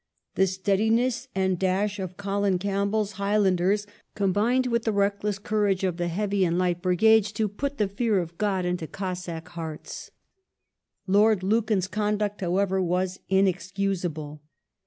The 0.33 0.47
steadiness 0.47 1.27
and 1.35 1.59
dash 1.59 1.99
of 1.99 2.17
Colin 2.17 2.57
Campbell's 2.57 3.11
High 3.21 3.37
landers 3.37 3.85
combined 4.15 4.65
with 4.65 4.81
the 4.83 4.91
reckless 4.91 5.37
courage 5.37 5.83
of 5.83 5.97
the 5.97 6.07
Heavy 6.07 6.43
and 6.43 6.55
the 6.55 6.59
Light 6.59 6.81
Brigades 6.81 7.31
to 7.33 7.47
put 7.47 7.77
the 7.77 7.87
fear 7.87 8.17
of 8.17 8.35
God 8.39 8.65
into 8.65 8.87
Cossack 8.87 9.49
hearts. 9.49 10.09
Lord 11.05 11.43
Lucan's 11.43 11.87
conduct, 11.87 12.41
however, 12.41 12.81
was 12.81 13.19
inexcusable. 13.29 14.41